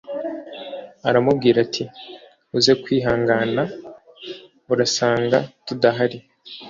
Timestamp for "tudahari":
5.65-6.17